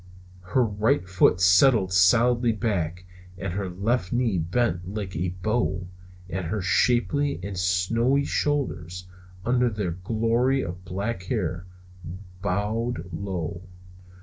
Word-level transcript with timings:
Her 0.41 0.63
right 0.65 1.07
foot 1.07 1.39
settled 1.39 1.93
solidly 1.93 2.53
back, 2.53 3.05
her 3.39 3.69
left 3.69 4.11
knee 4.11 4.39
bent 4.39 4.91
like 4.91 5.15
a 5.15 5.35
bow, 5.43 5.87
her 6.33 6.59
shapely 6.63 7.39
and 7.43 7.55
snowy 7.55 8.25
shoulders, 8.25 9.07
under 9.45 9.69
their 9.69 9.91
glory 9.91 10.63
of 10.63 10.83
black 10.85 11.25
hair, 11.25 11.67
bowed 12.41 13.13
low. 13.13 13.61